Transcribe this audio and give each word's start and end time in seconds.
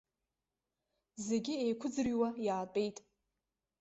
Зегьы 1.25 1.53
еиқәыӡырҩуа 1.63 2.29
иаатәеит. 2.45 2.97